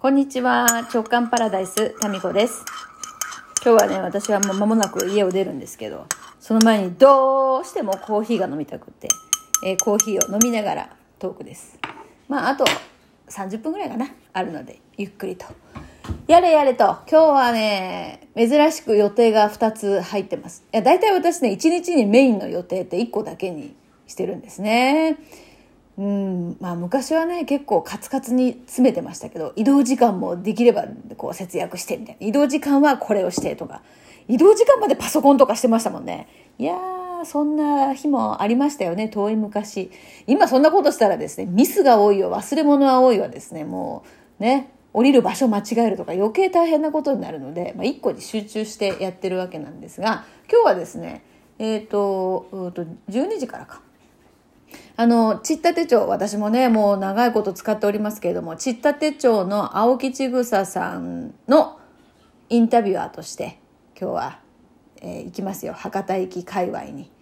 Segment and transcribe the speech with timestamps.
[0.00, 0.86] こんにちは。
[0.94, 2.64] 直感パラダイス、タミコです。
[3.64, 6.06] 今日はね、私はもう間もなく家を出るんですけど、
[6.38, 9.08] その前にどうしてもコーヒーが飲みたくて、
[9.66, 11.80] えーコーヒーを飲みながらトークです。
[12.28, 12.64] まあ、あと
[13.28, 15.46] 30分ぐらいかな、あるので、ゆっくりと。
[16.28, 20.62] やれやれと、今日はね、珍しく予定が2つ入ってます。
[20.72, 23.74] いや、大体私ね、1日にメインの予定って1個だけに
[24.06, 25.18] してるんですね。
[25.98, 30.84] うん、まあ昔はね、結構カツカツに詰めてましたけど、移動時間もできれば
[31.16, 32.26] こう節約してみたいな。
[32.26, 33.82] 移動時間はこれをしてとか、
[34.28, 36.28] 移動時間までパソコンとかしてましたもんね。
[36.56, 39.90] いやー、そんな日もありましたよね、遠い昔。
[40.28, 44.04] 今そんなことしたらですね、ミスが多いよ、忘れ物は多いわですね、も
[44.38, 51.24] うね、降りる場所間違えるとか余計大変なことになるので、まあ、個に集中してやってるわけなんですが、今日はですね、
[51.58, 53.82] えっ、と、と、12時からか。
[55.00, 61.78] あの、ちった手帳、私もね、もう長いこと使っておりますけれども、ちった手帳の青木千草さんの
[62.48, 63.60] インタビュアーとして、
[63.96, 64.40] 今日は、
[65.00, 65.72] えー行きますよ。
[65.72, 67.12] 博多駅界隈に。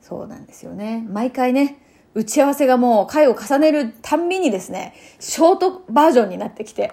[0.00, 1.04] そうなんですよね。
[1.08, 1.78] 毎回ね、
[2.14, 6.92] 打ち合わせがもう回を重ねるたんびにですね、ショートバージョンになってきて、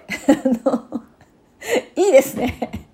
[0.65, 1.03] あの
[1.95, 2.87] いいですね。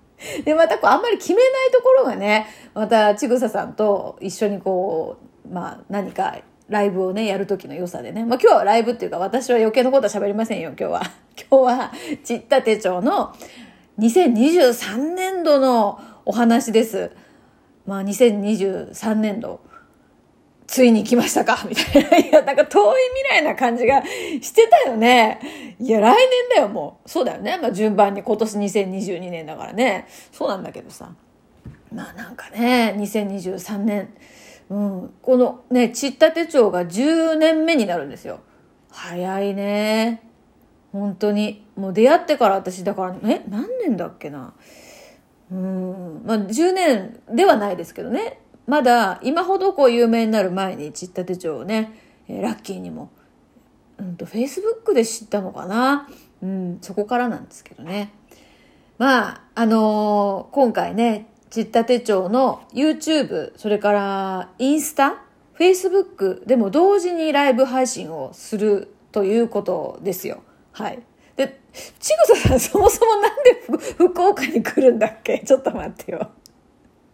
[0.43, 5.15] で、またこう、あんまり決めないところがね、また、ちぐささんと一緒にこ
[5.45, 6.37] う、まあ、何か、
[6.69, 8.25] ライブをね、やる時の良さでね。
[8.25, 11.01] まあ、今日はライブっていうか、私は余計なことは喋りませんよ、今日は。
[11.49, 11.91] 今日は、
[12.23, 13.33] ちった手帳の
[13.99, 17.11] 2023年度のお話です。
[17.85, 19.61] まあ、2023年度。
[20.67, 21.65] ついに来ましたか？
[21.67, 22.17] みたいな。
[22.19, 22.95] いや、なんか遠い
[23.31, 24.03] 未来な感じが
[24.39, 25.39] してたよね。
[25.79, 27.09] いや、来年だよ、もう。
[27.09, 27.57] そうだよね。
[27.59, 30.05] まあ、順番に今年2022年だからね。
[30.31, 31.09] そうなんだけどさ。
[31.91, 34.09] まあ、なんかね、2023年。
[34.69, 35.13] うん。
[35.21, 38.39] このね、ちった手帳が10年目になるんですよ。
[38.91, 40.23] 早いね。
[40.91, 41.65] 本当に。
[41.75, 44.53] もう出会ってから私、だから、え、何年だっけな。
[45.51, 46.21] うん。
[46.25, 48.39] まあ、10年ではないですけどね。
[48.69, 51.91] まだ今ほどこう有名になる前にちった手帳をね、
[52.27, 53.09] えラッキーにも、
[53.97, 56.07] うんと、Facebook で知ったのかな。
[56.43, 58.13] うん、そこからなんですけどね。
[58.99, 65.21] まあ、あのー今回ね、ちった手帳の YouTube、それからインスタ、
[65.57, 70.43] Facebook でも同時にライブ配信をするということですよ。
[70.71, 70.99] はい。
[71.35, 71.59] で、
[71.99, 75.39] ちぐささん そもそもなんでふ福岡に来るんだっけ？
[75.39, 76.29] ちょっと待ってよ。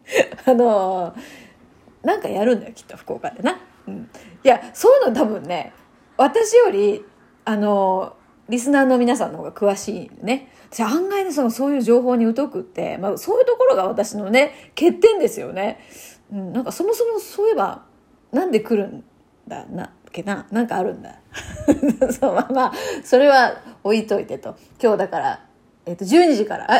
[0.45, 1.15] あのー
[2.03, 3.57] なんかやるんだよ、きっと福岡でな。
[3.87, 4.07] うん。
[4.43, 5.73] いや、そういうの多分ね、
[6.17, 7.03] 私より、
[7.45, 8.15] あの
[8.49, 10.51] リスナーの皆さんの方が詳しいね。
[10.71, 15.79] 私案外ね、その、そういう情報に疎くって、まあ、そういうところが私のね、欠点ですよね。
[16.31, 17.85] うん、なんかそもそもそういえば、
[18.31, 19.03] なんで来るん
[19.47, 21.19] だな、っけな、なんかあるんだ。
[22.11, 22.73] そう、まあまあ、
[23.03, 24.55] それは置いといてと。
[24.81, 25.45] 今日だから、
[25.85, 26.75] えっ、と、12時から、あ、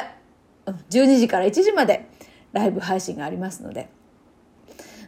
[0.68, 2.10] うん12時から1時まで
[2.54, 3.90] ライブ配信がありますので、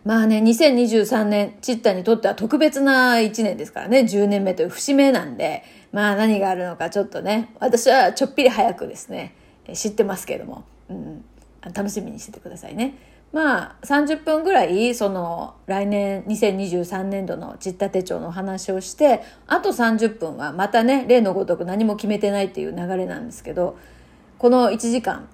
[0.06, 5.64] まあね、2023年、チッタにとっては特別な1年ですからね、10年目という節目なんで、
[5.98, 9.34] まあ何があるのかちょっとね、私はちょっぴり早くですね、
[9.74, 11.26] 知ってますけれども、うん、
[11.74, 13.00] 楽しみにしててくださいね。
[13.34, 23.76] まあ30分ぐらい、その来年2023年度のチッタ手帳のお話をして、あと30分はまたね、例のごとく何も決めてないっていう流れなんですけど、
[24.38, 25.28] この1時間、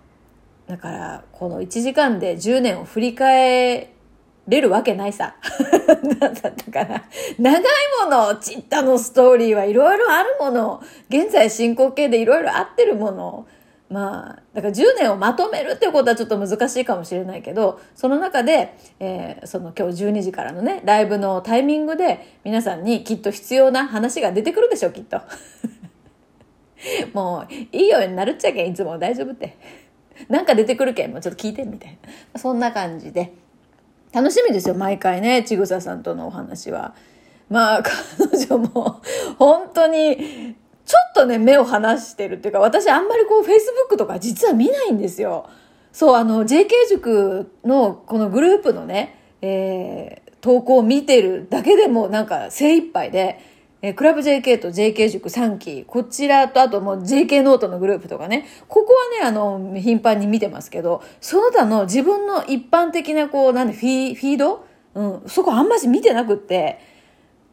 [0.67, 3.92] だから、この1時間で10年を振り返
[4.47, 5.35] れるわけないさ。
[6.19, 7.03] な んだったかな。
[7.39, 7.63] 長い
[8.03, 10.81] もの、ちったのストーリーはいろいろあるもの。
[11.09, 13.47] 現在進行形でいろいろ合ってるもの。
[13.89, 25.21] まあ、だから10年をまとめるってことはちょっと難しいかもしれないけど、その中で、えーその今日12時からのね、ライブのタイミングで皆さんにきっと必要な話が出てくるでしょう、きっと。
[27.13, 29.57] もう、いいようになるっちゃけん、いつも大丈夫って。
[30.27, 31.97] なんか出てくるけん、もうちょっと聞いて、みたい
[32.33, 32.39] な。
[32.39, 33.33] そんな感じで。
[34.13, 36.93] 楽しみですよ、毎回ね、ちぐささんとのお話は。
[37.49, 39.01] まあ、 彼女も、
[39.39, 45.47] 本当に、ちょっとね、目を離してるっていうか、私あんまりこう、Facebook とか実は見ないんですよ。
[45.91, 53.39] そう、あの、JK 塾のこのグループのね、えー投稿を見てるだけでもなんか精一杯で、
[53.83, 64.65] えークラブ JK と JK 塾3期、こちらとあともう JK ノートのグループとかね、ここはね、あの、頻繁に見てますけど、その他の自分の一般的なこう、なんで、フィフィード？
[64.95, 66.79] うん、そこあんまし見てなくって、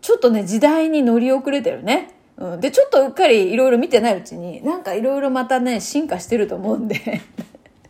[0.03, 2.15] ちょっとね、時代に乗り遅れてるね。
[2.37, 7.23] うん、で、ちょっとうっかりいろいろ見てないうちに、なんかいろいろまたね、進化してると思うんで、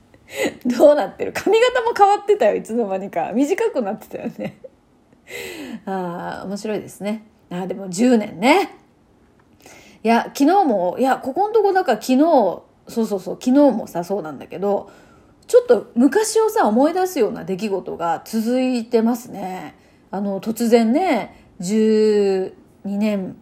[0.64, 1.34] どうなってる？
[1.34, 3.32] 髪型も変わってたよ、いつの間にか。
[3.34, 4.56] 短くなってたよね。
[5.84, 7.26] ああ、面白いですね。
[7.50, 8.76] あ、でも10年ね。
[10.02, 12.18] いや、昨日も、いや、ここのとこだか昨日、
[12.88, 14.90] そうそうそう、昨日もさ、そうなんだけど、
[15.46, 19.74] ちょっと昔をさ、思い出すような出来事が続いてますね。
[20.10, 22.52] あの、突然ね、12
[22.84, 23.36] 年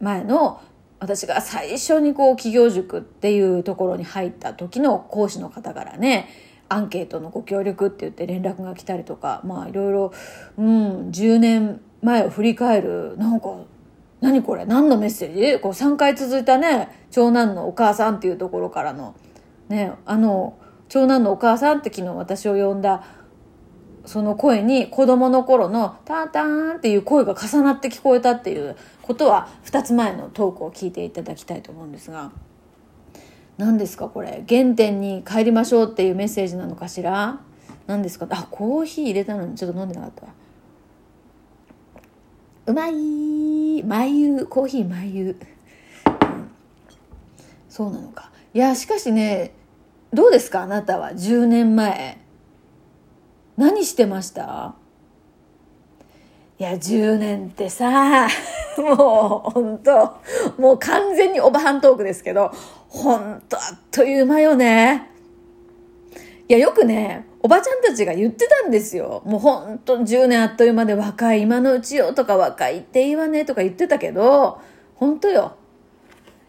[0.00, 0.60] 前の
[1.00, 6.28] 私が最初にこう企業塾っていうところに入った時の講師の方からね、
[6.68, 10.12] アンケートのご協力って言って連絡が来たりとか、まあいろいろ、
[10.56, 13.56] うん、10年前を振り返る、なんか、
[14.20, 14.66] 何これ？
[14.66, 15.60] 何のメッセージ？
[15.60, 19.14] こう3回続いたね、長男のお母さんっていうところからの、
[19.68, 20.58] ね、あの、
[20.88, 23.04] 長男のお母さんって昨日私を呼んだ、
[24.04, 32.32] その声に子供の頃のタンタンっていう声が重なって聞こえたっていうことは2つ前のトークを聞いていただきたいと思うんですが。
[33.58, 34.42] 何ですかこれ？
[34.48, 37.40] 原点に帰りましょうっていうメッセージなのかしら？
[37.86, 38.26] 何ですか？
[38.30, 40.32] あコーヒー入れたのにちょっと飲んでなかったわ。
[42.70, 43.82] うまい。
[43.82, 45.36] 眉コーヒー眉、うん、
[47.68, 48.30] そうなのか。
[48.54, 49.52] いやしかしね
[50.12, 50.62] どうですか？
[50.62, 51.10] あなたは。
[51.10, 52.18] 10年前。
[53.56, 54.74] 何してました？
[56.58, 58.28] いや10年ってさ
[58.76, 60.20] もう本当
[60.60, 62.52] もう完全におばはんトークですけど
[62.88, 65.10] 本当あっという間よね。
[66.48, 69.22] いやよくねおばちゃんたちが言ってたんですよ。
[69.24, 74.60] もう本当10年あっという間で若い今のうちよとか若いっていいわねとか言ってたけど
[74.94, 75.56] 本当よ。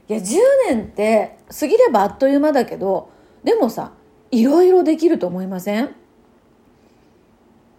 [0.09, 3.09] いや10年って過ぎればあっという間だけど
[3.45, 3.93] でもさ
[4.31, 5.95] いろいろできると思いません？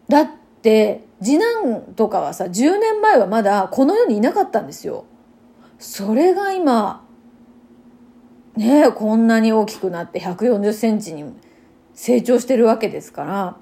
[0.08, 0.30] だっ
[0.62, 5.04] て次男とかはさ10年前はまだこの世にいなかったんですよ。
[5.78, 7.04] それが今
[8.56, 11.24] ねこんなに大きくなって140センチに
[11.94, 13.56] 成長してるわけですから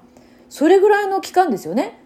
[0.49, 1.97] それぐらいの期間ですよね。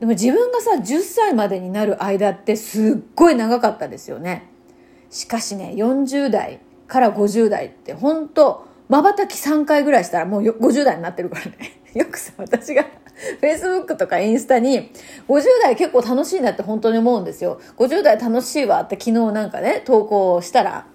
[0.00, 4.48] でも自分がさ10歳までになる間ってすっごい長かったですよね。
[5.10, 11.80] しかしね40代から50代って本当まばたき3回ぐらいしたらもう50代になってるからね。
[11.94, 12.84] よくさ私が
[13.40, 14.90] Facebook とかインスタに、
[15.28, 17.60] 50代結構楽しいなって本当に思うんですよ。
[17.76, 20.86] 50代楽しいわって昨日なんかね、投稿したら、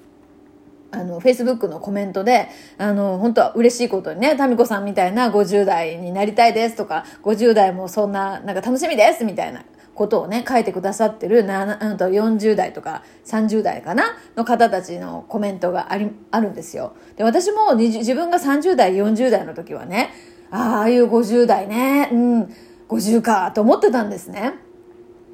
[0.94, 16.96] あの、Facebook のコメントで、あの、本当は嬉しいことにね、タミコさんみたいな50代になりたいですとか、50代もそんな、なんか楽しみですみたいなことをね、書いてくださってる、な、んと40代とか30代かなの方たちのコメントがあり、あるんですよ。
[17.18, 20.12] で、私も自分が30代、40代の時はね、
[20.52, 22.54] ああいう50代ね、うん、
[22.88, 24.54] 50かと思ってたんですね。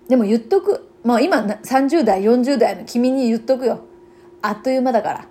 [0.08, 0.86] でも言っとく。
[1.04, 3.82] まあ今30代、40代の君に言っとくよ。
[4.42, 5.28] あっという間だから。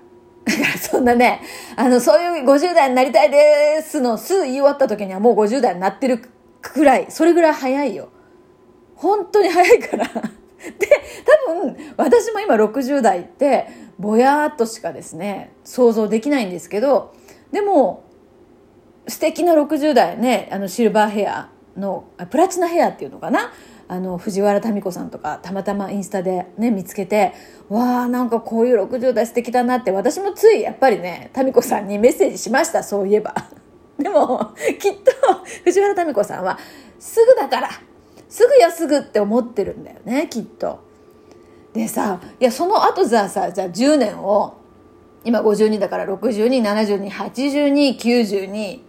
[0.48, 1.40] だからそんなね、
[1.76, 6.22] あの、そういう50代になりたいですの、すぐ言い終わった時にはもう50代になってる
[6.62, 8.08] くらい、それぐらい早いよ。
[8.96, 10.04] 本当に早いから。
[10.08, 10.12] で、
[11.46, 13.68] 多分、私も今60代って、
[13.98, 17.12] ぼやーっとしかですね、想像できないんですけど、
[17.52, 18.04] でも、
[19.08, 23.52] 素敵な60代ねあのシルバーヘアのプラチナヘアっていうのかな？
[23.90, 27.32] あの藤原民子さんとかたまたまインスタでね見つけて
[27.70, 33.34] わあなんかこういう60代素敵だなって私もついやっぱりね民子さんにメッセージしましたそういえば。
[33.98, 35.10] でもきっと
[35.64, 36.56] 藤原民子さんは
[37.00, 37.68] すぐだから
[38.28, 40.86] すぐやすぐって思ってるんだよねきっと。
[41.72, 44.54] でさいやその後じゃあさじゃあ10年を
[45.24, 48.80] 今52だから6272829292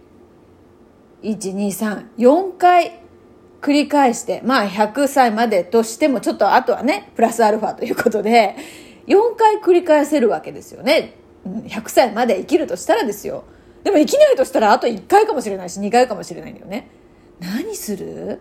[1.22, 2.99] 123,4回
[3.60, 8.56] 繰り返して、まあ100歳までとしてもちょっとあとはね、プラスアルファということで、
[9.06, 11.14] 4回繰り返せるわけですよね。
[11.44, 13.44] 100歳まで生きるとしたらですよ。
[13.84, 16.90] でも生きないとしたらあと1回かもしれないし2回かもしれないんだよね。
[17.40, 18.40] 何する？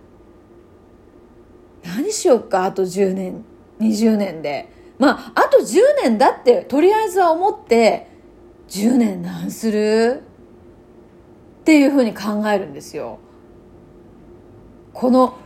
[1.83, 3.45] 何しようかあと10年、
[3.79, 4.67] 20年で。
[4.97, 8.07] まあ、あと10年だってとりあえずは思って、
[8.67, 10.23] 10年何する？
[11.61, 13.19] っていうふうに考えるんですよ。
[14.99, 15.37] この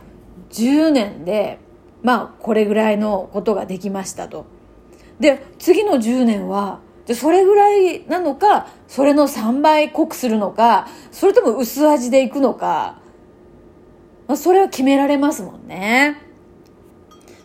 [0.50, 1.60] 10年で、
[2.02, 4.46] まあ、これぐらいのことができましたと。
[5.20, 6.80] で、次の10年は、
[7.14, 12.98] それぐらいなのか、それの3倍濃くするのか、それとも薄味でいくのか、
[14.26, 16.20] まあ、それは決められますもんね。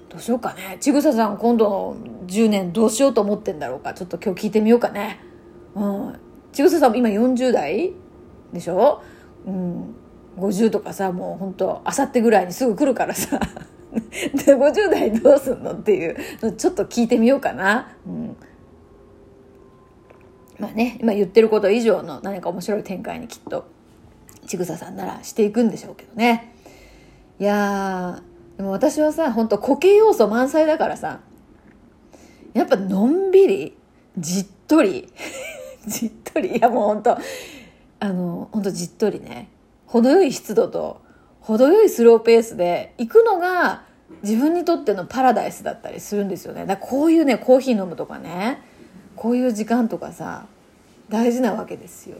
[0.09, 0.77] どうしようかね。
[0.79, 3.93] ちぐささん今度の10年どうしようと思ってんだろうか。
[3.93, 5.19] ちょっと今日聞いてみようかね。
[5.75, 6.19] うん。
[6.53, 7.93] ちぐささんも今40代
[8.51, 9.03] でしょ、
[9.45, 9.95] うん、
[10.39, 13.39] 50とかさもう本当あさってぐらいにすぐ来るからさ。
[13.91, 17.89] で50代どうすんのっていうのちょっと聞いてみようかな。
[18.05, 18.37] うん。
[20.59, 23.65] まあね、今言ってること以上の何か面白い展開にきっと
[24.45, 26.53] ちぐささんならしていくんでしょうけどね。
[27.39, 28.21] いや
[28.57, 31.21] でも私はさ、本当固形要素満載だからさ、
[32.53, 33.77] やっぱのんびり
[34.17, 35.07] じっとり。
[35.87, 36.57] じっとり。
[36.57, 37.17] いやもうほんと
[38.01, 39.49] あのほんとじっとりね。
[39.89, 41.01] 程よい湿度と
[41.41, 43.81] 程よいスローペースで行くのが
[44.21, 46.65] 自分にとってのパラダイスだったりするんですよね。
[46.65, 48.61] だからこういうねコーヒー飲むとかね
[49.15, 50.45] こういう時間とかさ
[51.09, 52.17] 大事なわけですよ、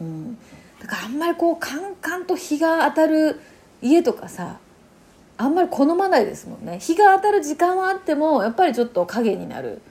[0.00, 0.38] うん、
[0.80, 3.40] だからあんまりこうカンカンと日が当たる
[3.80, 4.58] 家とかさ
[5.36, 6.78] あんまり好まないですもんね。
[6.78, 9.82] 日が当たる時間はあってもやっぱりちょっと影になる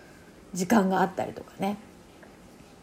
[0.54, 1.78] 時間があったりとかね。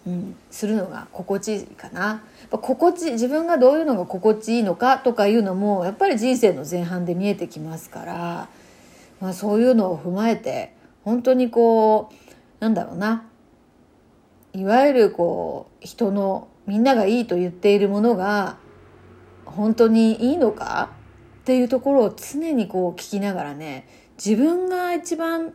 [0.08, 2.22] うん、するのが心地いいかな。
[2.50, 8.48] 心地自分がどういうのが心地いいのかとかいうのもやっぱり人生の前半で見えてきますから、
[9.20, 10.72] まあ、そういうのを踏まえて
[11.04, 12.14] 本当にこう
[12.58, 13.26] なんだろうな。
[14.54, 18.56] いわゆるこう人のみんながいいと言っているものが
[19.44, 20.90] 本当にいいのか
[21.40, 23.86] っていうところを常にこう聞きながらね
[24.16, 25.52] 自分が一番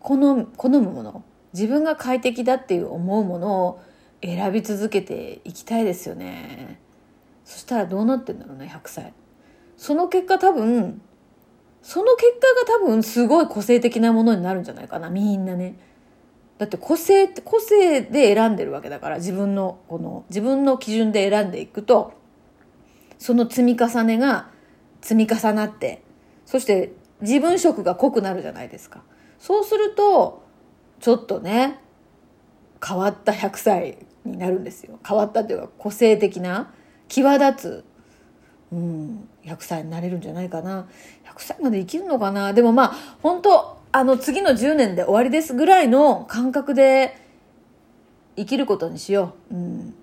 [0.00, 3.80] 好む好むもの自分が快適だっていう思うものを
[4.22, 6.80] 選び続けていきたいですよね。
[7.44, 9.12] そしたらどうなってんだろうね100歳。
[9.76, 11.00] その結果多分
[11.82, 12.32] その結
[12.66, 15.76] 果が多分すごい個性的なものになるんじゃないかなみんなね。
[16.58, 22.12] だって個性個性で選んでるわけだから自分のこの自分の基準で選んでいくと
[23.18, 24.50] その積み重ねが
[25.00, 26.02] 積み重なって
[26.44, 26.92] そして
[27.22, 29.02] 自分色が濃くなるじゃないですか。
[29.38, 30.42] そうすると
[31.00, 31.78] ちょっとね
[32.86, 34.98] 変わった100歳になるんですよ。
[35.06, 36.72] 変わったっていうか個性的な
[37.08, 37.84] 際立つ、
[38.72, 40.86] うん、100歳になれるんじゃないかな。
[41.24, 42.52] 100歳まで生きるのかな。
[42.52, 47.16] でもまあ本当あの次の10年で終わりですぐらいの感覚で
[48.36, 49.94] 生きることにしよう、うん。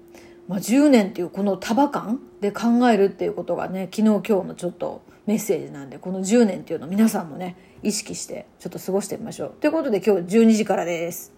[0.48, 9.54] まあ、10年っていうこの束感で考えるっていうことがね昨日今日のちょっとメッセージなんでこの10年っていうのを皆さんもね意識してちょっと過ごしてみましょう。
[9.60, 11.37] ということで今日12時からです。